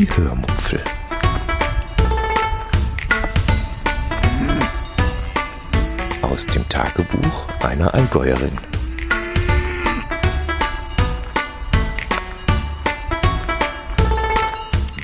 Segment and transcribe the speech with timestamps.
[0.00, 0.82] Die Hörmupfel.
[6.22, 8.58] Aus dem Tagebuch einer Allgäuerin.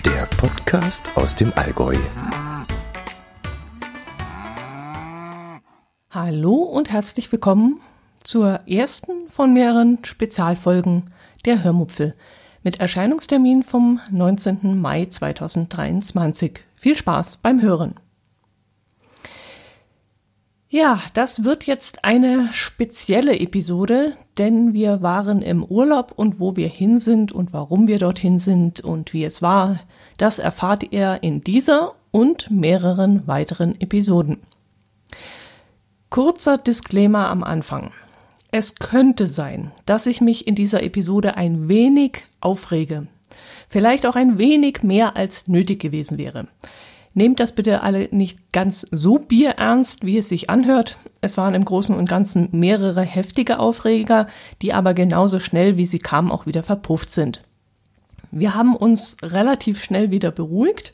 [0.06, 1.98] Der Podcast aus dem Allgäu.
[6.08, 7.82] Hallo und herzlich willkommen
[8.24, 11.12] zur ersten von mehreren Spezialfolgen
[11.44, 12.14] der Hörmupfel
[12.66, 14.80] mit Erscheinungstermin vom 19.
[14.80, 16.58] Mai 2023.
[16.74, 17.94] Viel Spaß beim Hören.
[20.68, 26.66] Ja, das wird jetzt eine spezielle Episode, denn wir waren im Urlaub und wo wir
[26.66, 29.78] hin sind und warum wir dorthin sind und wie es war,
[30.16, 34.38] das erfahrt ihr in dieser und mehreren weiteren Episoden.
[36.10, 37.92] Kurzer Disclaimer am Anfang.
[38.58, 43.06] Es könnte sein, dass ich mich in dieser Episode ein wenig aufrege.
[43.68, 46.46] Vielleicht auch ein wenig mehr als nötig gewesen wäre.
[47.12, 50.96] Nehmt das bitte alle nicht ganz so bierernst, wie es sich anhört.
[51.20, 54.26] Es waren im Großen und Ganzen mehrere heftige Aufreger,
[54.62, 57.42] die aber genauso schnell, wie sie kamen, auch wieder verpufft sind.
[58.30, 60.92] Wir haben uns relativ schnell wieder beruhigt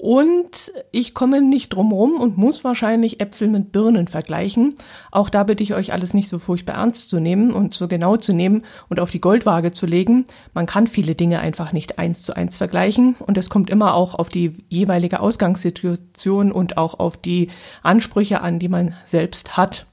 [0.00, 4.76] und ich komme nicht drum rum und muss wahrscheinlich Äpfel mit Birnen vergleichen.
[5.10, 8.16] Auch da bitte ich euch alles nicht so furchtbar ernst zu nehmen und so genau
[8.16, 10.24] zu nehmen und auf die Goldwaage zu legen.
[10.54, 14.14] Man kann viele Dinge einfach nicht eins zu eins vergleichen und es kommt immer auch
[14.14, 17.50] auf die jeweilige Ausgangssituation und auch auf die
[17.82, 19.84] Ansprüche an, die man selbst hat.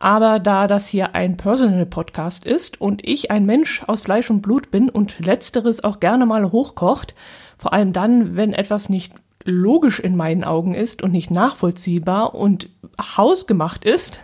[0.00, 4.40] Aber da das hier ein Personal Podcast ist und ich ein Mensch aus Fleisch und
[4.40, 7.14] Blut bin und letzteres auch gerne mal hochkocht,
[7.58, 9.12] vor allem dann, wenn etwas nicht
[9.44, 12.68] logisch in meinen Augen ist und nicht nachvollziehbar und
[13.00, 14.20] hausgemacht ist,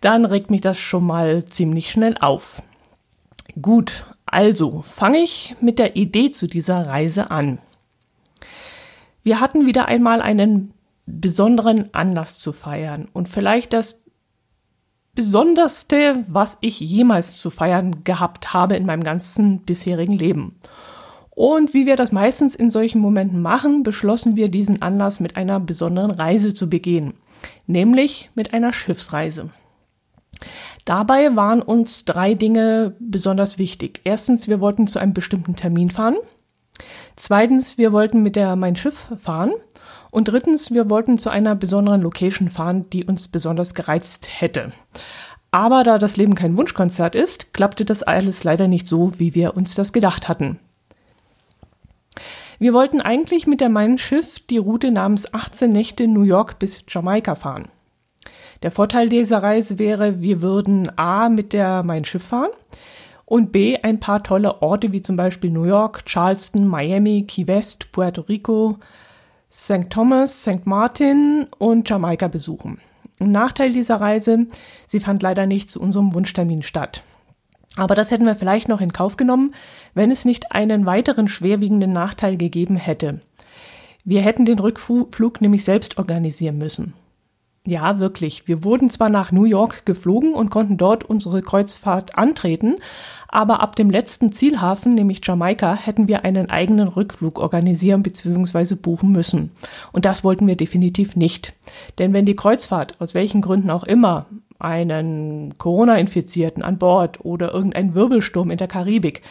[0.00, 2.62] dann regt mich das schon mal ziemlich schnell auf.
[3.60, 7.58] Gut, also fange ich mit der Idee zu dieser Reise an.
[9.22, 10.72] Wir hatten wieder einmal einen
[11.06, 14.00] besonderen Anlass zu feiern und vielleicht das
[15.14, 20.56] Besonderste, was ich jemals zu feiern gehabt habe in meinem ganzen bisherigen Leben.
[21.40, 25.58] Und wie wir das meistens in solchen Momenten machen, beschlossen wir diesen Anlass mit einer
[25.58, 27.14] besonderen Reise zu begehen,
[27.66, 29.48] nämlich mit einer Schiffsreise.
[30.84, 34.02] Dabei waren uns drei Dinge besonders wichtig.
[34.04, 36.16] Erstens, wir wollten zu einem bestimmten Termin fahren.
[37.16, 39.52] Zweitens, wir wollten mit der Mein Schiff fahren.
[40.10, 44.74] Und drittens, wir wollten zu einer besonderen Location fahren, die uns besonders gereizt hätte.
[45.52, 49.56] Aber da das Leben kein Wunschkonzert ist, klappte das alles leider nicht so, wie wir
[49.56, 50.60] uns das gedacht hatten.
[52.62, 56.84] Wir wollten eigentlich mit der Mein Schiff die Route namens 18 Nächte New York bis
[56.86, 57.68] Jamaika fahren.
[58.62, 62.50] Der Vorteil dieser Reise wäre, wir würden A mit der Mein Schiff fahren
[63.24, 67.92] und B ein paar tolle Orte wie zum Beispiel New York, Charleston, Miami, Key West,
[67.92, 68.76] Puerto Rico,
[69.50, 69.88] St.
[69.88, 70.66] Thomas, St.
[70.66, 72.78] Martin und Jamaika besuchen.
[73.20, 74.48] Ein Nachteil dieser Reise,
[74.86, 77.04] sie fand leider nicht zu unserem Wunschtermin statt.
[77.76, 79.54] Aber das hätten wir vielleicht noch in Kauf genommen,
[79.94, 83.20] wenn es nicht einen weiteren schwerwiegenden Nachteil gegeben hätte.
[84.04, 86.94] Wir hätten den Rückflug nämlich selbst organisieren müssen.
[87.66, 88.48] Ja, wirklich.
[88.48, 92.76] Wir wurden zwar nach New York geflogen und konnten dort unsere Kreuzfahrt antreten,
[93.28, 98.76] aber ab dem letzten Zielhafen, nämlich Jamaika, hätten wir einen eigenen Rückflug organisieren bzw.
[98.76, 99.52] buchen müssen.
[99.92, 101.52] Und das wollten wir definitiv nicht.
[101.98, 104.24] Denn wenn die Kreuzfahrt, aus welchen Gründen auch immer,
[104.60, 109.22] einen Corona-Infizierten an Bord oder irgendein Wirbelsturm in der Karibik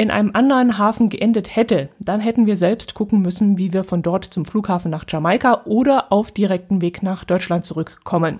[0.00, 4.00] in einem anderen Hafen geendet hätte, dann hätten wir selbst gucken müssen, wie wir von
[4.00, 8.38] dort zum Flughafen nach Jamaika oder auf direkten Weg nach Deutschland zurückkommen.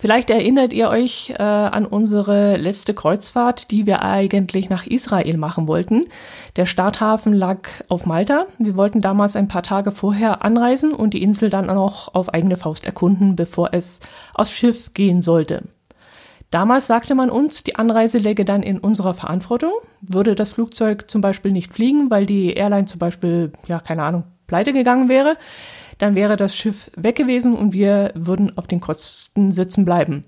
[0.00, 5.68] Vielleicht erinnert ihr euch äh, an unsere letzte Kreuzfahrt, die wir eigentlich nach Israel machen
[5.68, 6.06] wollten.
[6.56, 8.46] Der Starthafen lag auf Malta.
[8.56, 12.56] Wir wollten damals ein paar Tage vorher anreisen und die Insel dann auch auf eigene
[12.56, 14.00] Faust erkunden, bevor es
[14.32, 15.64] aufs Schiff gehen sollte.
[16.50, 19.72] Damals sagte man uns, die Anreise läge dann in unserer Verantwortung.
[20.00, 24.24] Würde das Flugzeug zum Beispiel nicht fliegen, weil die Airline zum Beispiel, ja, keine Ahnung,
[24.46, 25.36] pleite gegangen wäre,
[26.00, 30.24] dann wäre das Schiff weg gewesen und wir würden auf den Kosten sitzen bleiben.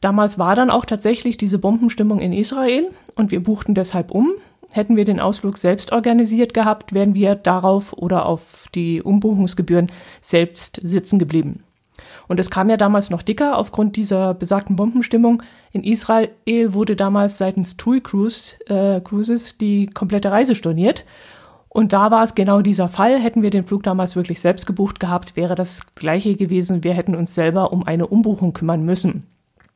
[0.00, 4.32] Damals war dann auch tatsächlich diese Bombenstimmung in Israel und wir buchten deshalb um.
[4.70, 9.90] Hätten wir den Ausflug selbst organisiert gehabt, wären wir darauf oder auf die Umbuchungsgebühren
[10.20, 11.64] selbst sitzen geblieben.
[12.28, 15.42] Und es kam ja damals noch dicker aufgrund dieser besagten Bombenstimmung.
[15.72, 21.06] In Israel wurde damals seitens TUI Cruise, äh, Cruises die komplette Reise storniert.
[21.78, 23.20] Und da war es genau dieser Fall.
[23.20, 26.82] Hätten wir den Flug damals wirklich selbst gebucht gehabt, wäre das gleiche gewesen.
[26.82, 29.28] Wir hätten uns selber um eine Umbuchung kümmern müssen.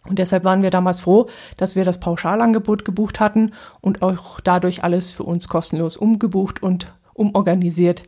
[0.09, 1.29] Und deshalb waren wir damals froh,
[1.59, 6.93] dass wir das Pauschalangebot gebucht hatten und auch dadurch alles für uns kostenlos umgebucht und
[7.15, 8.03] umorganisiert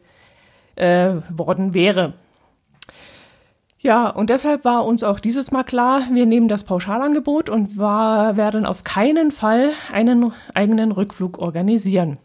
[0.75, 2.15] äh, worden wäre.
[3.79, 8.37] Ja, und deshalb war uns auch dieses Mal klar, wir nehmen das Pauschalangebot und war,
[8.37, 12.19] werden auf keinen Fall einen eigenen Rückflug organisieren.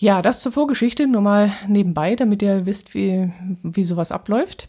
[0.00, 3.32] Ja, das zur Vorgeschichte nur mal nebenbei, damit ihr wisst, wie,
[3.64, 4.68] wie sowas abläuft.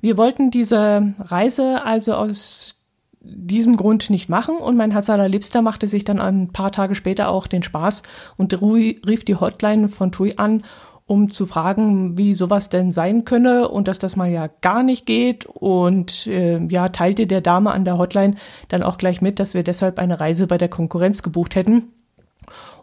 [0.00, 2.74] Wir wollten diese Reise also aus
[3.20, 7.28] diesem Grund nicht machen und mein Herz allerliebster machte sich dann ein paar Tage später
[7.28, 8.02] auch den Spaß
[8.36, 10.64] und rief die Hotline von TUI an,
[11.06, 15.06] um zu fragen, wie sowas denn sein könne und dass das mal ja gar nicht
[15.06, 18.34] geht und äh, ja, teilte der Dame an der Hotline
[18.66, 21.92] dann auch gleich mit, dass wir deshalb eine Reise bei der Konkurrenz gebucht hätten.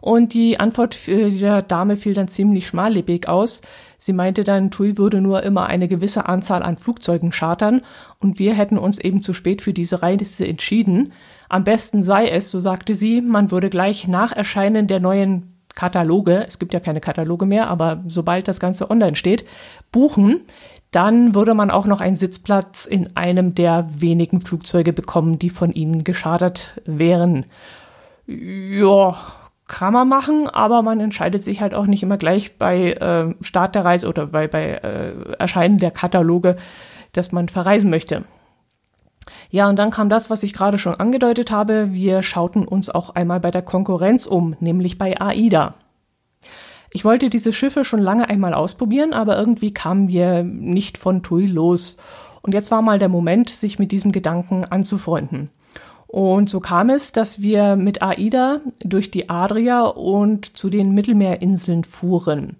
[0.00, 3.62] Und die Antwort der Dame fiel dann ziemlich schmallippig aus.
[3.98, 7.82] Sie meinte dann, TUI würde nur immer eine gewisse Anzahl an Flugzeugen chartern
[8.20, 11.12] und wir hätten uns eben zu spät für diese Reise entschieden.
[11.48, 16.44] Am besten sei es, so sagte sie, man würde gleich nach Erscheinen der neuen Kataloge,
[16.46, 19.44] es gibt ja keine Kataloge mehr, aber sobald das Ganze online steht,
[19.92, 20.40] buchen,
[20.90, 25.72] dann würde man auch noch einen Sitzplatz in einem der wenigen Flugzeuge bekommen, die von
[25.72, 27.44] ihnen geschadert wären.
[28.26, 29.18] Ja,
[29.68, 33.74] kann man machen, aber man entscheidet sich halt auch nicht immer gleich bei äh, Start
[33.74, 36.56] der Reise oder bei, bei äh, Erscheinen der Kataloge,
[37.12, 38.24] dass man verreisen möchte.
[39.50, 41.92] Ja, und dann kam das, was ich gerade schon angedeutet habe.
[41.92, 45.74] Wir schauten uns auch einmal bei der Konkurrenz um, nämlich bei AIDA.
[46.90, 51.46] Ich wollte diese Schiffe schon lange einmal ausprobieren, aber irgendwie kamen wir nicht von TUI
[51.46, 51.98] los.
[52.42, 55.50] Und jetzt war mal der Moment, sich mit diesem Gedanken anzufreunden.
[56.06, 61.84] Und so kam es, dass wir mit AIDA durch die Adria und zu den Mittelmeerinseln
[61.84, 62.56] fuhren.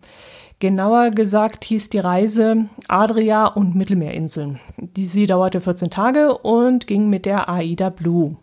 [0.58, 4.58] Genauer gesagt hieß die Reise Adria und Mittelmeerinseln.
[4.96, 8.36] Sie dauerte 14 Tage und ging mit der AIDA Blue.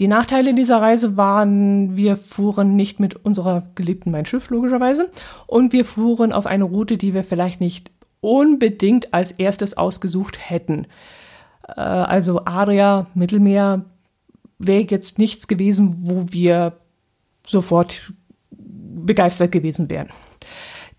[0.00, 5.10] Die Nachteile dieser Reise waren, wir fuhren nicht mit unserer geliebten Mein Schiff logischerweise
[5.46, 10.86] und wir fuhren auf eine Route, die wir vielleicht nicht unbedingt als erstes ausgesucht hätten.
[11.68, 13.84] Äh, also Adria, Mittelmeer
[14.58, 16.74] wäre jetzt nichts gewesen, wo wir
[17.46, 18.12] sofort
[18.50, 20.08] begeistert gewesen wären.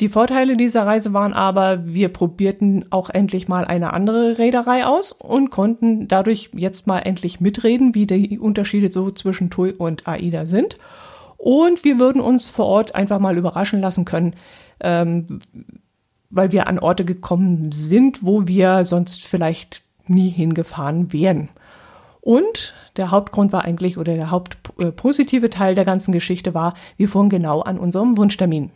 [0.01, 5.13] Die Vorteile dieser Reise waren aber, wir probierten auch endlich mal eine andere Reederei aus
[5.13, 10.45] und konnten dadurch jetzt mal endlich mitreden, wie die Unterschiede so zwischen TUI und AIDA
[10.45, 10.77] sind.
[11.37, 14.35] Und wir würden uns vor Ort einfach mal überraschen lassen können,
[14.81, 15.39] ähm,
[16.29, 21.49] weil wir an Orte gekommen sind, wo wir sonst vielleicht nie hingefahren wären.
[22.21, 27.29] Und der Hauptgrund war eigentlich, oder der hauptpositive Teil der ganzen Geschichte war, wir fuhren
[27.29, 28.71] genau an unserem Wunschtermin.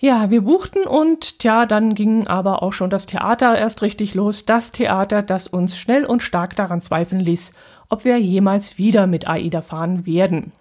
[0.00, 4.44] Ja, wir buchten und tja, dann ging aber auch schon das Theater erst richtig los.
[4.44, 7.52] Das Theater, das uns schnell und stark daran zweifeln ließ,
[7.88, 10.52] ob wir jemals wieder mit AIDA fahren werden.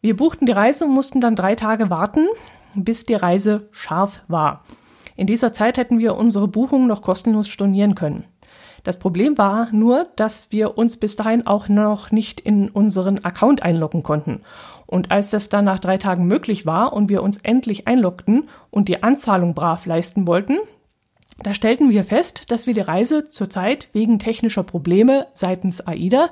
[0.00, 2.26] Wir buchten die Reise und mussten dann drei Tage warten,
[2.74, 4.64] bis die Reise scharf war.
[5.16, 8.24] In dieser Zeit hätten wir unsere Buchung noch kostenlos stornieren können.
[8.82, 13.62] Das Problem war nur, dass wir uns bis dahin auch noch nicht in unseren Account
[13.62, 14.42] einloggen konnten.
[14.86, 18.88] Und als das dann nach drei Tagen möglich war und wir uns endlich einloggten und
[18.88, 20.58] die Anzahlung brav leisten wollten,
[21.42, 26.28] da stellten wir fest, dass wir die Reise zurzeit wegen technischer Probleme seitens AIDA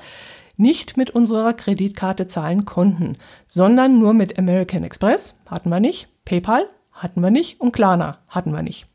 [0.59, 6.69] nicht mit unserer Kreditkarte zahlen konnten, sondern nur mit American Express, hatten wir nicht, PayPal
[6.93, 8.87] hatten wir nicht und Klarna hatten wir nicht.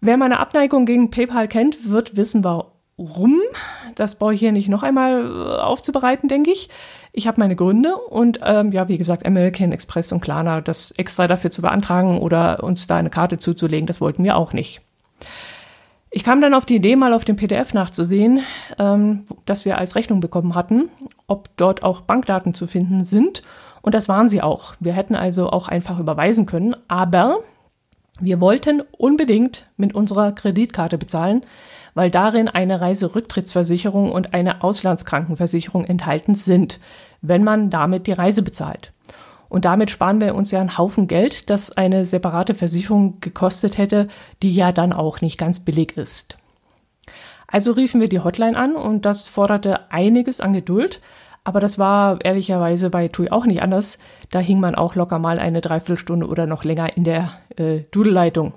[0.00, 3.40] Wer meine Abneigung gegen PayPal kennt, wird wissen, warum.
[3.94, 6.68] Das brauche ich hier nicht noch einmal äh, aufzubereiten, denke ich.
[7.12, 11.28] Ich habe meine Gründe und ähm, ja, wie gesagt, American Express und Klarna, das extra
[11.28, 14.80] dafür zu beantragen oder uns da eine Karte zuzulegen, das wollten wir auch nicht.
[16.14, 18.40] Ich kam dann auf die Idee, mal auf dem PDF nachzusehen,
[18.78, 20.90] ähm, dass wir als Rechnung bekommen hatten,
[21.26, 23.42] ob dort auch Bankdaten zu finden sind.
[23.82, 24.74] Und das waren sie auch.
[24.80, 27.38] Wir hätten also auch einfach überweisen können, aber
[28.20, 31.44] wir wollten unbedingt mit unserer Kreditkarte bezahlen,
[31.94, 36.78] weil darin eine Reiserücktrittsversicherung und eine Auslandskrankenversicherung enthalten sind,
[37.20, 38.92] wenn man damit die Reise bezahlt.
[39.48, 44.08] Und damit sparen wir uns ja einen Haufen Geld, das eine separate Versicherung gekostet hätte,
[44.42, 46.36] die ja dann auch nicht ganz billig ist.
[47.48, 51.02] Also riefen wir die Hotline an und das forderte einiges an Geduld,
[51.44, 53.98] aber das war ehrlicherweise bei TUI auch nicht anders.
[54.30, 58.54] Da hing man auch locker mal eine Dreiviertelstunde oder noch länger in der äh, Dudelleitung.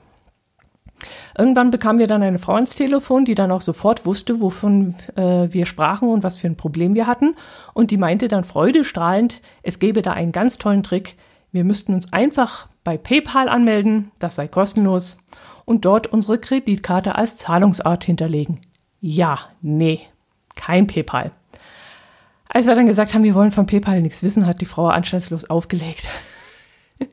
[1.37, 5.47] Irgendwann bekamen wir dann eine Frau ins Telefon, die dann auch sofort wusste, wovon äh,
[5.51, 7.35] wir sprachen und was für ein Problem wir hatten.
[7.73, 11.17] Und die meinte dann freudestrahlend, es gäbe da einen ganz tollen Trick.
[11.51, 15.17] Wir müssten uns einfach bei PayPal anmelden, das sei kostenlos,
[15.65, 18.61] und dort unsere Kreditkarte als Zahlungsart hinterlegen.
[19.01, 20.01] Ja, nee,
[20.55, 21.31] kein PayPal.
[22.55, 25.43] Als wir dann gesagt haben, wir wollen von PayPal nichts wissen, hat die Frau anstandslos
[25.49, 26.07] aufgelegt.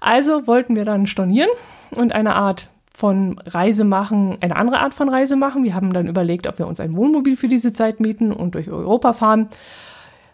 [0.00, 1.48] also wollten wir dann stornieren
[1.92, 5.62] und eine Art von Reise machen, eine andere Art von Reise machen.
[5.62, 8.68] Wir haben dann überlegt, ob wir uns ein Wohnmobil für diese Zeit mieten und durch
[8.68, 9.48] Europa fahren.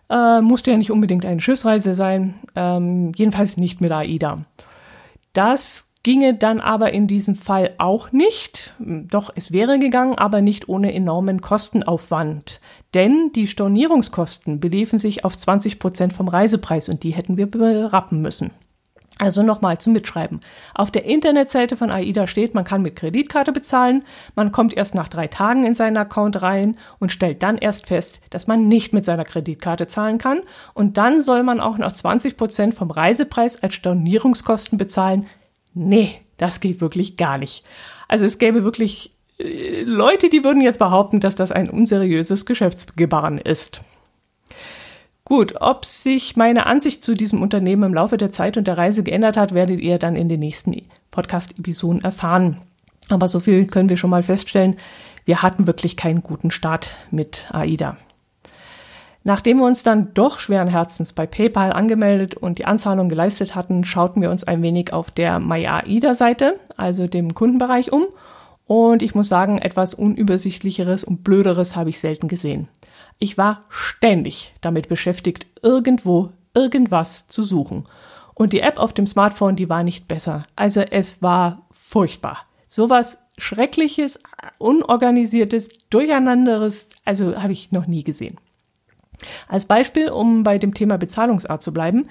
[0.08, 4.38] Äh, musste ja nicht unbedingt eine Schiffsreise sein, ähm, jedenfalls nicht mit AIDA.
[5.34, 8.75] Das ginge dann aber in diesem Fall auch nicht.
[8.78, 12.61] Doch, es wäre gegangen, aber nicht ohne enormen Kostenaufwand.
[12.95, 18.23] Denn die Stornierungskosten beliefen sich auf 20 Prozent vom Reisepreis und die hätten wir berappen
[18.23, 18.50] müssen.
[19.19, 20.40] Also nochmal zum Mitschreiben.
[20.75, 24.05] Auf der Internetseite von AIDA steht, man kann mit Kreditkarte bezahlen,
[24.37, 28.21] man kommt erst nach drei Tagen in seinen Account rein und stellt dann erst fest,
[28.31, 32.37] dass man nicht mit seiner Kreditkarte zahlen kann und dann soll man auch noch 20
[32.37, 35.26] Prozent vom Reisepreis als Stornierungskosten bezahlen.
[35.75, 37.64] Nee, das geht wirklich gar nicht.
[38.08, 43.38] Also es gäbe wirklich äh, Leute, die würden jetzt behaupten, dass das ein unseriöses Geschäftsgebaren
[43.38, 43.80] ist.
[45.25, 49.02] Gut, ob sich meine Ansicht zu diesem Unternehmen im Laufe der Zeit und der Reise
[49.02, 50.75] geändert hat, werdet ihr dann in den nächsten
[51.10, 52.62] Podcast-Episoden erfahren.
[53.10, 54.76] Aber so viel können wir schon mal feststellen.
[55.26, 57.98] Wir hatten wirklich keinen guten Start mit AIDA.
[59.28, 63.85] Nachdem wir uns dann doch schweren Herzens bei PayPal angemeldet und die Anzahlung geleistet hatten,
[63.85, 68.06] schauten wir uns ein wenig auf der MyAIDA-Seite, also dem Kundenbereich, um.
[68.64, 72.68] Und ich muss sagen, etwas unübersichtlicheres und blöderes habe ich selten gesehen.
[73.18, 77.85] Ich war ständig damit beschäftigt, irgendwo irgendwas zu suchen.
[78.32, 80.44] Und die App auf dem Smartphone, die war nicht besser.
[80.56, 82.47] Also es war furchtbar.
[82.66, 84.23] Sowas Schreckliches,
[84.56, 88.38] Unorganisiertes, Durcheinanderes, also habe ich noch nie gesehen.
[89.48, 92.08] Als Beispiel, um bei dem Thema Bezahlungsart zu bleiben,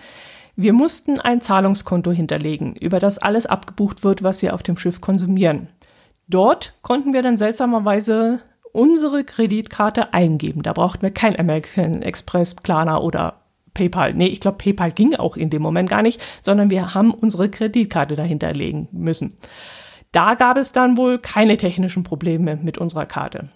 [0.56, 5.02] wir mussten ein Zahlungskonto hinterlegen, über das alles abgebucht wird, was wir auf dem Schiff
[5.02, 5.68] konsumieren.
[6.28, 8.40] Dort konnten wir dann seltsamerweise
[8.74, 10.64] unsere Kreditkarte eingeben.
[10.64, 13.42] Da brauchten wir kein American Express, Klarna oder
[13.74, 14.14] PayPal.
[14.14, 17.50] Nee, ich glaube, PayPal ging auch in dem Moment gar nicht, sondern wir haben unsere
[17.50, 19.38] Kreditkarte dahinter legen müssen.
[20.12, 23.50] Da gab es dann wohl keine technischen Probleme mit unserer Karte.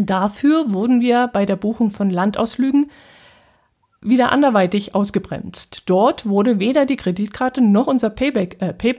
[0.00, 2.90] Dafür wurden wir bei der Buchung von Landausflügen
[4.00, 5.82] wieder anderweitig ausgebremst.
[5.86, 8.96] Dort wurde weder die Kreditkarte noch unser Payback, äh, Pay,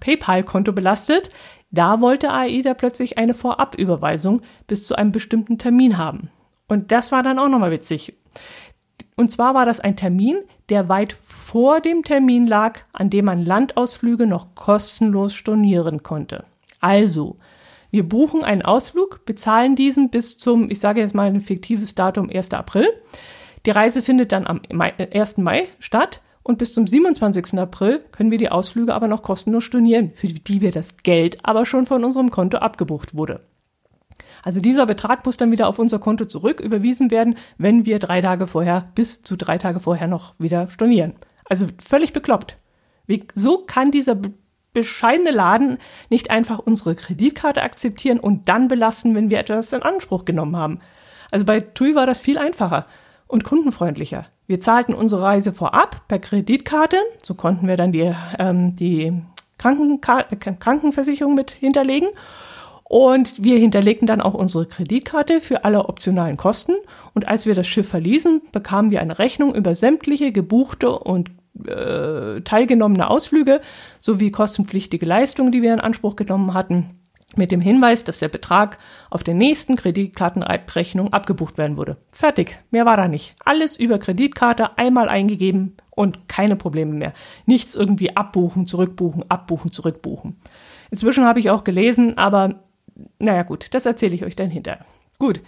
[0.00, 1.30] PayPal-Konto belastet.
[1.70, 6.30] Da wollte AIDA plötzlich eine Vorabüberweisung bis zu einem bestimmten Termin haben.
[6.66, 8.18] Und das war dann auch nochmal witzig.
[9.16, 13.44] Und zwar war das ein Termin, der weit vor dem Termin lag, an dem man
[13.44, 16.44] Landausflüge noch kostenlos stornieren konnte.
[16.80, 17.36] Also,
[17.90, 22.30] wir buchen einen Ausflug, bezahlen diesen bis zum, ich sage jetzt mal ein fiktives Datum,
[22.30, 22.52] 1.
[22.52, 22.88] April.
[23.66, 25.38] Die Reise findet dann am 1.
[25.38, 27.58] Mai statt und bis zum 27.
[27.58, 31.66] April können wir die Ausflüge aber noch kostenlos stornieren, für die wir das Geld aber
[31.66, 33.40] schon von unserem Konto abgebucht wurde.
[34.42, 38.20] Also dieser Betrag muss dann wieder auf unser Konto zurück überwiesen werden, wenn wir drei
[38.20, 41.14] Tage vorher bis zu drei Tage vorher noch wieder stornieren.
[41.44, 42.56] Also völlig bekloppt.
[43.34, 44.16] So kann dieser
[44.78, 45.78] bescheidene Laden
[46.10, 50.80] nicht einfach unsere Kreditkarte akzeptieren und dann belassen, wenn wir etwas in Anspruch genommen haben.
[51.30, 52.86] Also bei TUI war das viel einfacher
[53.26, 54.26] und kundenfreundlicher.
[54.46, 59.12] Wir zahlten unsere Reise vorab per Kreditkarte, so konnten wir dann die, ähm, die
[59.58, 60.22] Krankenka
[60.60, 62.08] Krankenversicherung mit hinterlegen.
[62.84, 66.72] Und wir hinterlegten dann auch unsere Kreditkarte für alle optionalen Kosten.
[67.12, 71.30] Und als wir das Schiff verließen, bekamen wir eine Rechnung über sämtliche gebuchte und
[71.66, 73.60] äh, teilgenommene Ausflüge
[73.98, 76.98] sowie kostenpflichtige Leistungen, die wir in Anspruch genommen hatten
[77.36, 78.78] mit dem Hinweis, dass der Betrag
[79.10, 81.98] auf der nächsten Kreditkartenabrechnung abgebucht werden würde.
[82.10, 83.36] Fertig, mehr war da nicht.
[83.44, 87.12] Alles über Kreditkarte einmal eingegeben und keine Probleme mehr.
[87.44, 90.36] Nichts irgendwie abbuchen, zurückbuchen, abbuchen, zurückbuchen.
[90.90, 92.62] Inzwischen habe ich auch gelesen, aber
[93.18, 94.86] naja gut, das erzähle ich euch dann hinterher.
[95.18, 95.42] Gut.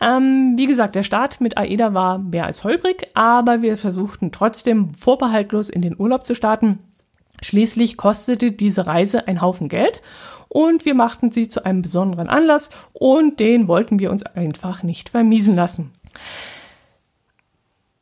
[0.00, 4.94] Ähm, wie gesagt, der Start mit AIDA war mehr als holprig, aber wir versuchten trotzdem
[4.94, 6.80] vorbehaltlos in den Urlaub zu starten.
[7.42, 10.02] Schließlich kostete diese Reise ein Haufen Geld
[10.48, 15.08] und wir machten sie zu einem besonderen Anlass und den wollten wir uns einfach nicht
[15.08, 15.92] vermiesen lassen.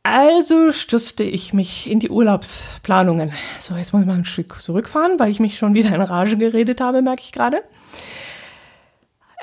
[0.04, 3.32] Also stürzte ich mich in die Urlaubsplanungen.
[3.60, 6.36] So, jetzt muss ich mal ein Stück zurückfahren, weil ich mich schon wieder in Rage
[6.36, 7.62] geredet habe, merke ich gerade.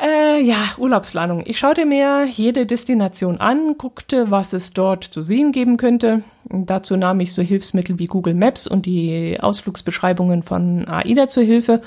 [0.01, 1.43] Äh, ja, Urlaubsplanung.
[1.45, 6.23] Ich schaute mir jede Destination an, guckte, was es dort zu sehen geben könnte.
[6.45, 11.81] Dazu nahm ich so Hilfsmittel wie Google Maps und die Ausflugsbeschreibungen von AIDA zur Hilfe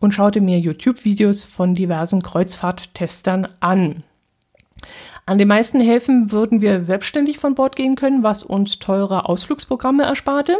[0.00, 4.02] und schaute mir YouTube-Videos von diversen Kreuzfahrttestern an.
[5.26, 10.04] An den meisten Häfen würden wir selbstständig von Bord gehen können, was uns teure Ausflugsprogramme
[10.04, 10.56] ersparte.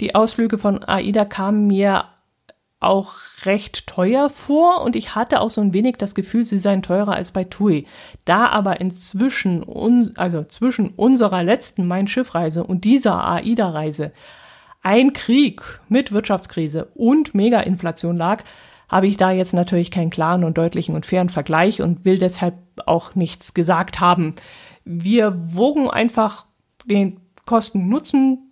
[0.00, 2.04] Die Ausflüge von AIDA kamen mir
[2.78, 3.14] auch
[3.44, 7.14] recht teuer vor und ich hatte auch so ein wenig das Gefühl, sie seien teurer
[7.14, 7.86] als bei TUI.
[8.24, 14.12] Da aber inzwischen, also zwischen unserer letzten Main-Schiff-Reise und dieser AIDA-Reise
[14.82, 18.44] ein Krieg mit Wirtschaftskrise und Mega-Inflation lag,
[18.88, 22.54] habe ich da jetzt natürlich keinen klaren und deutlichen und fairen Vergleich und will deshalb
[22.84, 24.36] auch nichts gesagt haben.
[24.84, 26.46] Wir wogen einfach
[26.84, 28.45] den Kosten-Nutzen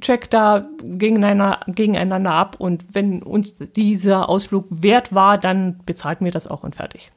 [0.00, 6.32] Check da gegeneinander, gegeneinander ab und wenn uns dieser Ausflug wert war, dann bezahlten wir
[6.32, 7.12] das auch und fertig.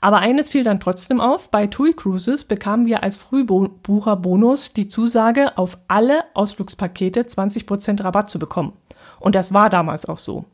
[0.00, 5.58] Aber eines fiel dann trotzdem auf, bei TUI Cruises bekamen wir als Frühbucherbonus die Zusage,
[5.58, 8.72] auf alle Ausflugspakete 20% Rabatt zu bekommen.
[9.18, 10.44] Und das war damals auch so.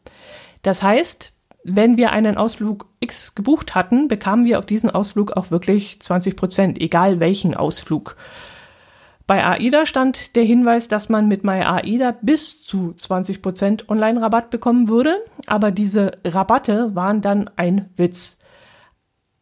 [0.62, 5.50] Das heißt, wenn wir einen Ausflug X gebucht hatten, bekamen wir auf diesen Ausflug auch
[5.50, 8.16] wirklich 20%, egal welchen Ausflug.
[9.26, 15.16] Bei AIDA stand der Hinweis, dass man mit MyAIDA bis zu 20% Online-Rabatt bekommen würde,
[15.46, 18.38] aber diese Rabatte waren dann ein Witz.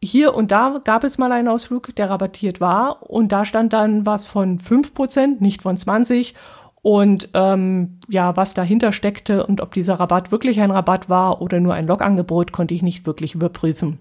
[0.01, 4.05] Hier und da gab es mal einen Ausflug, der rabattiert war und da stand dann
[4.05, 6.33] was von 5%, nicht von 20
[6.81, 11.59] und ähm, ja, was dahinter steckte und ob dieser Rabatt wirklich ein Rabatt war oder
[11.59, 13.99] nur ein Logangebot, konnte ich nicht wirklich überprüfen.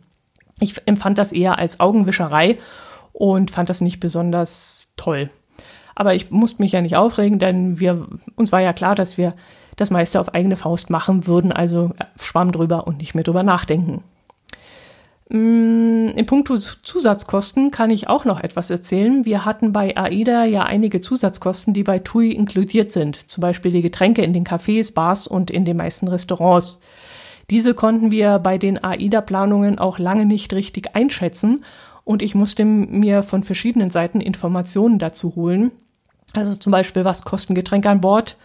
[0.61, 2.59] Ich empfand das eher als Augenwischerei
[3.13, 5.31] und fand das nicht besonders toll.
[5.95, 9.35] Aber ich musste mich ja nicht aufregen, denn wir, uns war ja klar, dass wir
[9.77, 13.43] das meiste auf eigene Faust machen würden, also äh, schwamm drüber und nicht mehr drüber
[13.43, 14.03] nachdenken.
[15.31, 19.25] Mm, in puncto Zusatzkosten kann ich auch noch etwas erzählen.
[19.25, 23.31] Wir hatten bei AIDA ja einige Zusatzkosten, die bei TUI inkludiert sind.
[23.31, 26.81] Zum Beispiel die Getränke in den Cafés, Bars und in den meisten Restaurants.
[27.51, 31.65] Diese konnten wir bei den AIDA-Planungen auch lange nicht richtig einschätzen
[32.05, 35.73] und ich musste mir von verschiedenen Seiten Informationen dazu holen.
[36.35, 38.37] Also zum Beispiel, was kosten Getränke an Bord?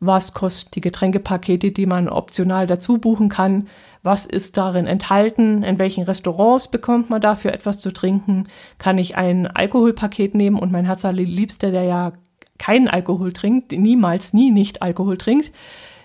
[0.00, 3.64] Was kosten die Getränkepakete, die man optional dazu buchen kann?
[4.02, 5.62] Was ist darin enthalten?
[5.62, 8.46] In welchen Restaurants bekommt man dafür etwas zu trinken?
[8.78, 12.12] Kann ich ein Alkoholpaket nehmen und mein Herzallerliebster, der ja
[12.58, 15.50] keinen Alkohol trinkt, niemals, nie nicht Alkohol trinkt,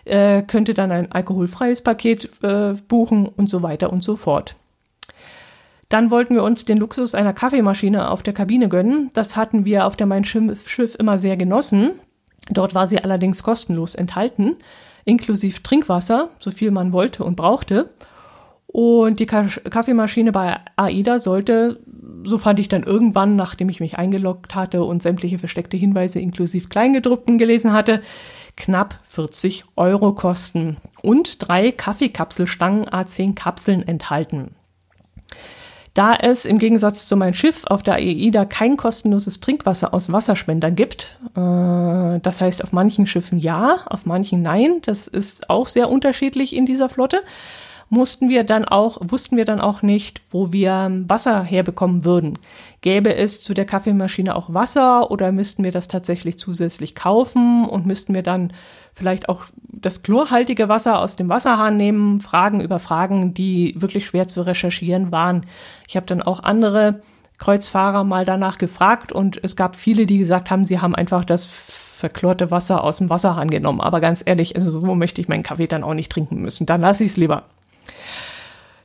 [0.06, 4.56] äh, könnte dann ein alkoholfreies Paket äh, buchen und so weiter und so fort.
[5.92, 9.10] Dann wollten wir uns den Luxus einer Kaffeemaschine auf der Kabine gönnen.
[9.14, 12.00] Das hatten wir auf der Main Schiff immer sehr genossen.
[12.50, 14.56] Dort war sie allerdings kostenlos enthalten,
[15.04, 17.90] inklusive Trinkwasser, so viel man wollte und brauchte.
[18.68, 21.82] Und die Kaffeemaschine bei AIDA sollte,
[22.24, 26.70] so fand ich dann irgendwann, nachdem ich mich eingeloggt hatte und sämtliche versteckte Hinweise inklusive
[26.70, 28.02] Kleingedruckten gelesen hatte,
[28.56, 34.56] knapp 40 Euro kosten und drei Kaffeekapselstangen A10 Kapseln enthalten.
[35.94, 40.76] Da es im Gegensatz zu meinem Schiff auf der AIDA kein kostenloses Trinkwasser aus Wasserspendern
[40.76, 45.90] gibt, äh, das heißt auf manchen Schiffen ja, auf manchen nein, das ist auch sehr
[45.90, 47.20] unterschiedlich in dieser Flotte,
[47.92, 52.40] mussten wir dann auch, wussten wir dann auch nicht, wo wir Wasser herbekommen würden.
[52.80, 57.86] Gäbe es zu der Kaffeemaschine auch Wasser oder müssten wir das tatsächlich zusätzlich kaufen und
[57.86, 58.54] müssten wir dann
[58.94, 64.28] vielleicht auch das chlorhaltige Wasser aus dem Wasserhahn nehmen, Fragen über Fragen, die wirklich schwer
[64.30, 65.46] zu recherchieren waren.
[65.86, 67.02] Ich habe dann auch andere
[67.40, 71.46] Kreuzfahrer mal danach gefragt und es gab viele, die gesagt haben, sie haben einfach das
[71.46, 73.82] verklorte Wasser aus dem Wasserhahn genommen.
[73.82, 76.66] Aber ganz ehrlich, also so möchte ich meinen Kaffee dann auch nicht trinken müssen.
[76.66, 77.44] Dann lasse ich es lieber.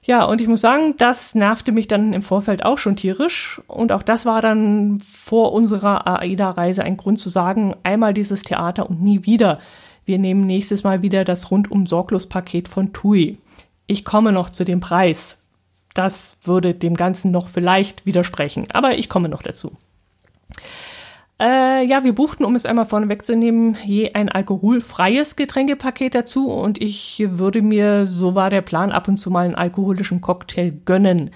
[0.02, 3.60] Ja, und ich muss sagen, das nervte mich dann im Vorfeld auch schon tierisch.
[3.66, 8.88] Und auch das war dann vor unserer AIDA-Reise ein Grund zu sagen, einmal dieses Theater
[8.88, 9.58] und nie wieder.
[10.04, 13.38] Wir nehmen nächstes Mal wieder das rundum sorglos Paket von TUI.
[13.88, 15.42] Ich komme noch zu dem Preis.
[15.92, 19.72] Das würde dem Ganzen noch vielleicht widersprechen, aber ich komme noch dazu.
[21.38, 26.80] Äh, ja, wir buchten, um es einmal vorne wegzunehmen, je ein alkoholfreies Getränkepaket dazu und
[26.80, 31.30] ich würde mir, so war der Plan, ab und zu mal einen alkoholischen Cocktail gönnen.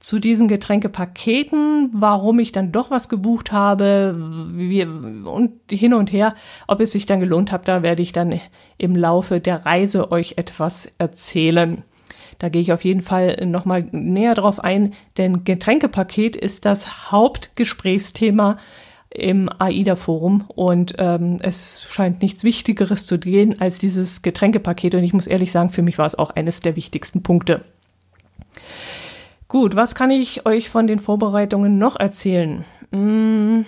[0.00, 6.34] Zu diesen Getränkepaketen, warum ich dann doch was gebucht habe wie, und hin und her,
[6.66, 8.40] ob es sich dann gelohnt hat, da werde ich dann
[8.78, 11.84] im Laufe der Reise euch etwas erzählen.
[12.40, 18.58] Da gehe ich auf jeden Fall nochmal näher drauf ein, denn Getränkepaket ist das Hauptgesprächsthema
[19.10, 25.12] im AIDA-Forum und ähm, es scheint nichts Wichtigeres zu gehen als dieses Getränkepaket und ich
[25.12, 27.62] muss ehrlich sagen, für mich war es auch eines der wichtigsten Punkte.
[29.48, 32.64] Gut, was kann ich euch von den Vorbereitungen noch erzählen?
[32.90, 33.64] Hm.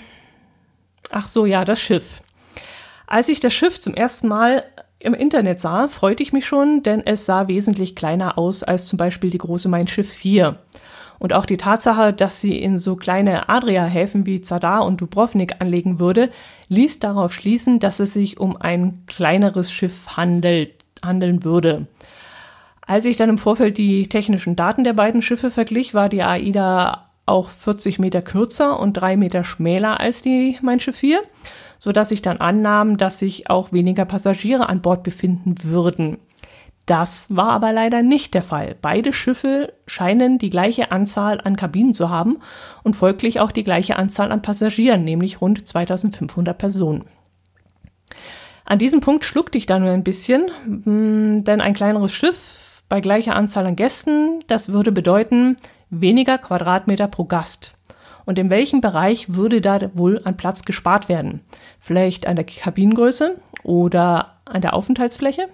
[1.10, 2.22] Ach so, ja, das Schiff.
[3.06, 4.64] Als ich das Schiff zum ersten Mal
[4.98, 8.96] im Internet sah, freute ich mich schon, denn es sah wesentlich kleiner aus als zum
[8.96, 10.58] Beispiel die große Mein Schiff 4.
[11.18, 15.98] Und auch die Tatsache, dass sie in so kleine Adria-Häfen wie Zadar und Dubrovnik anlegen
[15.98, 16.30] würde,
[16.68, 20.72] ließ darauf schließen, dass es sich um ein kleineres Schiff handelt.
[21.04, 21.86] handeln würde.
[22.86, 27.10] Als ich dann im Vorfeld die technischen Daten der beiden Schiffe verglich, war die AIDA
[27.26, 31.20] auch 40 Meter kürzer und drei Meter schmäler als die Mein Schiff 4,
[31.78, 36.18] sodass ich dann annahm, dass sich auch weniger Passagiere an Bord befinden würden.
[36.88, 38.74] Das war aber leider nicht der Fall.
[38.80, 42.38] Beide Schiffe scheinen die gleiche Anzahl an Kabinen zu haben
[42.82, 47.04] und folglich auch die gleiche Anzahl an Passagieren, nämlich rund 2500 Personen.
[48.64, 53.02] An diesem Punkt schluckte ich dann nur ein bisschen, hm, denn ein kleineres Schiff bei
[53.02, 55.56] gleicher Anzahl an Gästen, das würde bedeuten
[55.90, 57.74] weniger Quadratmeter pro Gast.
[58.24, 61.42] Und in welchem Bereich würde da wohl an Platz gespart werden?
[61.78, 65.48] Vielleicht an der Kabinengröße oder an der Aufenthaltsfläche?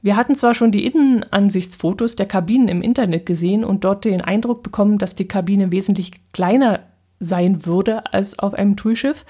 [0.00, 4.62] Wir hatten zwar schon die Innenansichtsfotos der Kabinen im Internet gesehen und dort den Eindruck
[4.62, 6.80] bekommen, dass die Kabine wesentlich kleiner
[7.18, 9.26] sein würde als auf einem TUI-Schiff,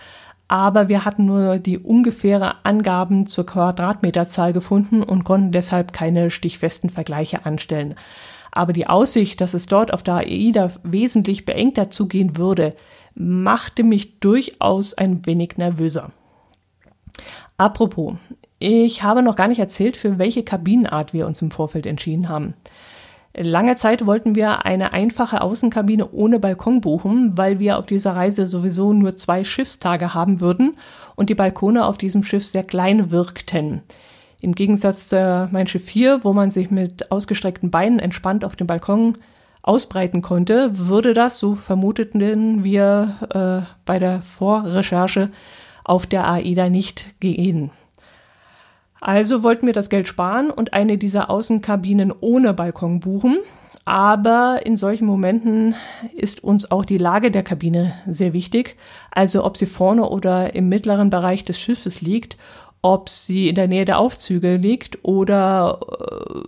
[0.47, 6.89] aber wir hatten nur die ungefähre Angaben zur Quadratmeterzahl gefunden und konnten deshalb keine stichfesten
[6.89, 7.95] Vergleiche anstellen.
[8.51, 12.75] Aber die Aussicht, dass es dort auf der AIDA wesentlich beengter zugehen würde,
[13.15, 16.11] machte mich durchaus ein wenig nervöser.
[17.59, 18.15] Apropos,
[18.59, 22.55] ich habe noch gar nicht erzählt, für welche Kabinenart wir uns im Vorfeld entschieden haben.
[23.37, 28.47] Lange Zeit wollten wir eine einfache Außenkabine ohne Balkon buchen, weil wir auf dieser Reise
[28.47, 30.77] sowieso nur zwei Schiffstage haben würden
[31.15, 33.83] und die Balkone auf diesem Schiff sehr klein wirkten.
[34.41, 38.67] Im Gegensatz zu Mein Schiff 4, wo man sich mit ausgestreckten Beinen entspannt auf dem
[38.67, 39.19] Balkon
[39.63, 45.31] ausbreiten konnte, würde das, so vermuteten wir äh, bei der Vorrecherche,
[45.85, 47.71] auf der AIDA nicht gehen.
[49.01, 53.39] Also wollten wir das Geld sparen und eine dieser Außenkabinen ohne Balkon buchen.
[53.85, 55.75] Aber in solchen Momenten
[56.15, 58.77] ist uns auch die Lage der Kabine sehr wichtig.
[59.11, 62.37] Also ob sie vorne oder im mittleren Bereich des Schiffes liegt,
[62.83, 66.41] ob sie in der Nähe der Aufzüge liegt oder äh,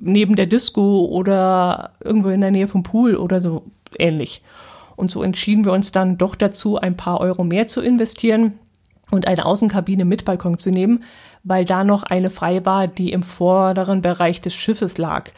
[0.00, 3.62] neben der Disco oder irgendwo in der Nähe vom Pool oder so
[3.98, 4.42] ähnlich.
[4.96, 8.58] Und so entschieden wir uns dann doch dazu, ein paar Euro mehr zu investieren
[9.10, 11.04] und eine Außenkabine mit Balkon zu nehmen,
[11.42, 15.30] weil da noch eine frei war, die im vorderen Bereich des Schiffes lag.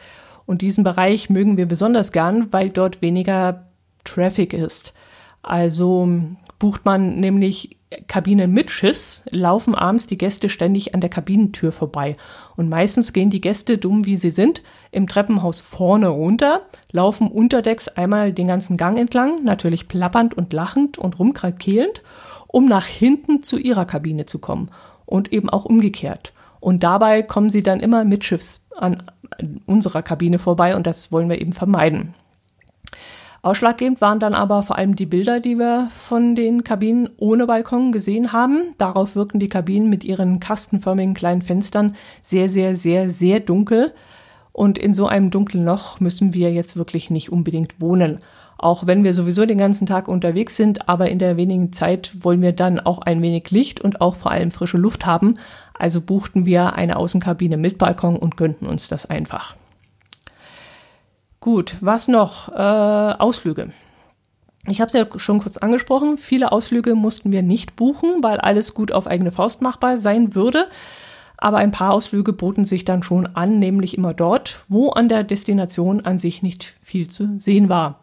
[0.45, 3.67] Und diesen Bereich mögen wir besonders gern, weil dort weniger
[4.03, 4.93] Traffic ist.
[5.41, 6.07] Also
[6.59, 12.17] bucht man nämlich Kabinen mit Schiffs, laufen abends die Gäste ständig an der Kabinentür vorbei.
[12.55, 16.61] Und meistens gehen die Gäste, dumm wie sie sind, im Treppenhaus vorne runter,
[16.91, 22.01] laufen unterdecks einmal den ganzen Gang entlang, natürlich plappernd und lachend und rumkrakeelend,
[22.47, 24.69] um nach hinten zu ihrer Kabine zu kommen
[25.05, 26.33] und eben auch umgekehrt.
[26.59, 29.03] Und dabei kommen sie dann immer mitschiffs an
[29.65, 32.13] unserer Kabine vorbei und das wollen wir eben vermeiden.
[33.41, 37.91] Ausschlaggebend waren dann aber vor allem die Bilder, die wir von den Kabinen ohne Balkon
[37.91, 38.73] gesehen haben.
[38.77, 43.93] Darauf wirken die Kabinen mit ihren kastenförmigen kleinen Fenstern sehr, sehr, sehr, sehr dunkel.
[44.53, 48.19] Und in so einem dunklen Loch müssen wir jetzt wirklich nicht unbedingt wohnen
[48.63, 52.41] auch wenn wir sowieso den ganzen Tag unterwegs sind, aber in der wenigen Zeit wollen
[52.41, 55.37] wir dann auch ein wenig Licht und auch vor allem frische Luft haben.
[55.73, 59.55] Also buchten wir eine Außenkabine mit Balkon und gönnten uns das einfach.
[61.39, 62.49] Gut, was noch?
[62.49, 63.73] Äh, Ausflüge.
[64.65, 68.73] Ich habe es ja schon kurz angesprochen, viele Ausflüge mussten wir nicht buchen, weil alles
[68.73, 70.67] gut auf eigene Faust machbar sein würde.
[71.35, 75.25] Aber ein paar Ausflüge boten sich dann schon an, nämlich immer dort, wo an der
[75.25, 77.99] Destination an sich nicht viel zu sehen war.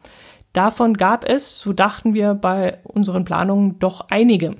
[0.52, 4.56] Davon gab es, so dachten wir bei unseren Planungen, doch einige.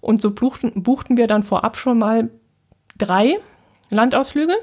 [0.00, 2.30] Und so buchten, buchten wir dann vorab schon mal
[2.96, 3.38] drei
[3.90, 4.54] Landausflüge.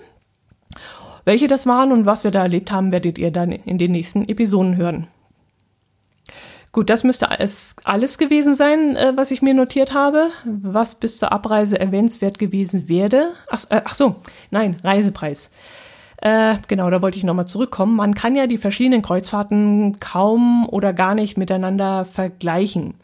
[1.26, 4.28] Welche das waren und was wir da erlebt haben, werdet ihr dann in den nächsten
[4.28, 5.08] Episoden hören.
[6.72, 7.30] Gut, das müsste
[7.86, 10.30] alles, gewesen sein, äh, was ich mir notiert habe.
[10.46, 13.34] Was bis zur Abreise erwähnenswert gewesen wäre.
[13.50, 14.18] Ach, äh, ach so,
[14.52, 15.52] nein, Reisepreis.
[16.18, 17.96] Äh, genau, da wollte ich nochmal zurückkommen.
[17.96, 22.96] Man kann ja die verschiedenen Kreuzfahrten kaum oder gar nicht miteinander vergleichen.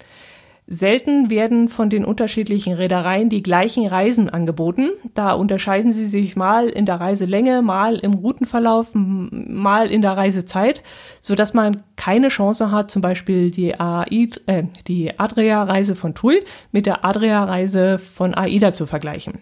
[0.65, 4.91] Selten werden von den unterschiedlichen Reedereien die gleichen Reisen angeboten.
[5.13, 10.81] Da unterscheiden sie sich mal in der Reiselänge, mal im Routenverlauf, mal in der Reisezeit,
[11.19, 16.85] so dass man keine Chance hat, zum Beispiel die, äh, die Adria-Reise von TUI mit
[16.85, 19.39] der Adria-Reise von AIDA zu vergleichen.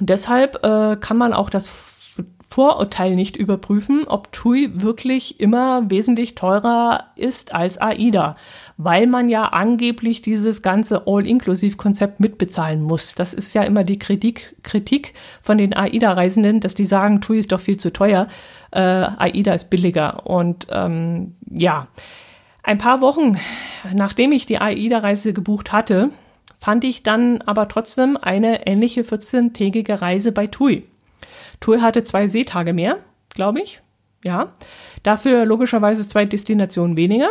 [0.00, 1.68] Und deshalb äh, kann man auch das
[2.52, 8.34] Vorurteil nicht überprüfen, ob TUI wirklich immer wesentlich teurer ist als AIDA,
[8.76, 13.14] weil man ja angeblich dieses ganze All-Inclusive-Konzept mitbezahlen muss.
[13.14, 17.52] Das ist ja immer die Kritik, Kritik von den AIDA-Reisenden, dass die sagen, TUI ist
[17.52, 18.26] doch viel zu teuer,
[18.72, 20.26] äh, AIDA ist billiger.
[20.26, 21.86] Und ähm, ja,
[22.64, 23.38] ein paar Wochen
[23.94, 26.10] nachdem ich die AIDA-Reise gebucht hatte,
[26.58, 30.84] fand ich dann aber trotzdem eine ähnliche 14-tägige Reise bei TUI.
[31.58, 32.98] TUI hatte zwei Seetage mehr,
[33.34, 33.80] glaube ich.
[34.24, 34.52] Ja.
[35.02, 37.30] Dafür logischerweise zwei Destinationen weniger,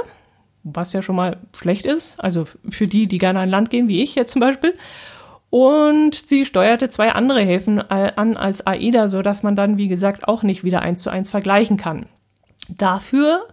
[0.63, 2.19] was ja schon mal schlecht ist.
[2.19, 4.75] Also für die, die gerne an Land gehen, wie ich jetzt zum Beispiel.
[5.49, 9.87] Und sie steuerte zwei andere Häfen äh, an als AIDA, so dass man dann, wie
[9.87, 12.05] gesagt, auch nicht wieder eins zu eins vergleichen kann.
[12.67, 13.47] Dafür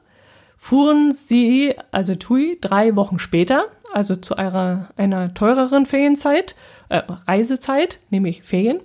[0.57, 6.55] fuhren sie, also TUI, drei Wochen später, also zu einer, einer teureren Ferienzeit,
[6.89, 8.81] äh, Reisezeit, nämlich Ferien.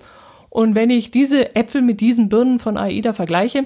[0.52, 3.66] Und wenn ich diese Äpfel mit diesen Birnen von AIDA vergleiche,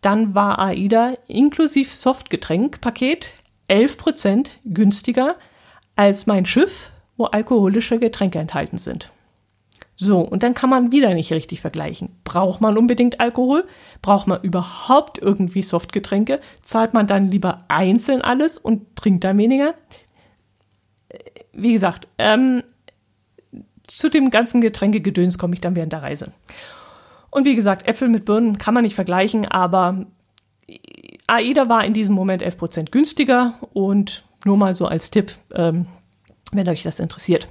[0.00, 3.34] dann war AIDA inklusive Softgetränkpaket
[3.68, 5.36] 11% günstiger
[5.96, 6.90] als mein Schiff
[7.20, 9.10] wo alkoholische Getränke enthalten sind.
[9.94, 12.16] So, und dann kann man wieder nicht richtig vergleichen.
[12.24, 13.66] Braucht man unbedingt Alkohol?
[14.00, 16.40] Braucht man überhaupt irgendwie Softgetränke?
[16.62, 19.74] Zahlt man dann lieber einzeln alles und trinkt dann weniger?
[21.52, 22.62] Wie gesagt, ähm,
[24.00, 26.32] zu dem ganzen Getränkegedöns komme ich dann während der Reise.
[27.30, 30.06] Und wie gesagt, Äpfel mit Birnen kann man nicht vergleichen, aber
[31.26, 35.86] AIDA war in diesem Moment 11% günstiger und nur mal so als Tipp, ähm,
[36.52, 37.46] wenn euch das interessiert.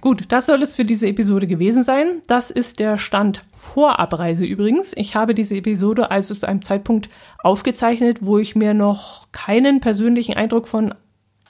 [0.00, 2.22] Gut, das soll es für diese Episode gewesen sein.
[2.26, 4.92] Das ist der Stand vor Abreise übrigens.
[4.96, 7.08] Ich habe diese Episode also zu einem Zeitpunkt
[7.44, 10.94] aufgezeichnet, wo ich mir noch keinen persönlichen Eindruck von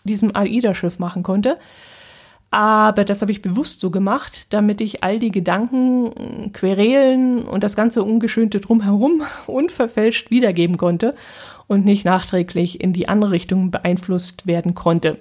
[0.05, 1.55] diesem AIDA-Schiff machen konnte.
[2.53, 7.77] Aber das habe ich bewusst so gemacht, damit ich all die Gedanken, Querelen und das
[7.77, 11.15] ganze Ungeschönte drumherum unverfälscht wiedergeben konnte
[11.67, 15.17] und nicht nachträglich in die andere Richtung beeinflusst werden konnte.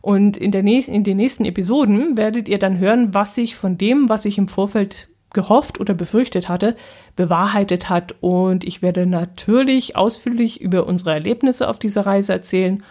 [0.00, 3.76] Und in, der nächsten, in den nächsten Episoden werdet ihr dann hören, was sich von
[3.76, 6.74] dem, was ich im Vorfeld gehofft oder befürchtet hatte,
[7.16, 8.14] bewahrheitet hat.
[8.22, 12.82] Und ich werde natürlich ausführlich über unsere Erlebnisse auf dieser Reise erzählen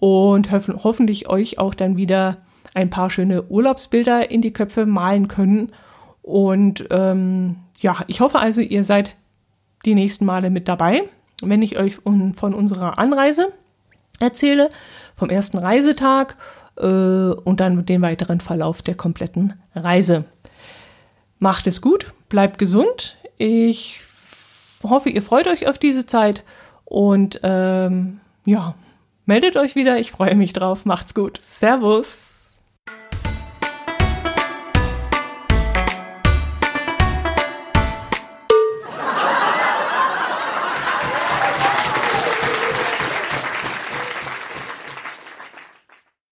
[0.00, 2.38] und hof hoffentlich euch auch dann wieder
[2.74, 5.72] ein paar schöne Urlaubsbilder in die Köpfe malen können.
[6.22, 9.16] Und ähm, ja, ich hoffe also, ihr seid
[9.84, 11.04] die nächsten Male mit dabei,
[11.42, 13.52] wenn ich euch von unserer Anreise
[14.20, 14.70] erzähle,
[15.14, 16.36] vom ersten Reisetag
[16.76, 20.24] äh, und dann den weiteren Verlauf der kompletten Reise.
[21.38, 23.16] Macht es gut, bleibt gesund.
[23.36, 24.00] Ich
[24.82, 26.44] hoffe, ihr freut euch auf diese Zeit
[26.84, 28.74] und ähm, ja,
[29.26, 29.98] meldet euch wieder.
[29.98, 30.86] Ich freue mich drauf.
[30.86, 31.38] Macht's gut.
[31.42, 32.43] Servus.